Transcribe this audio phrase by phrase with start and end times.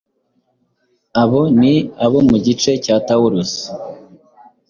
[1.21, 1.73] Abo ni
[2.05, 3.53] abo mu gice cya Taurus,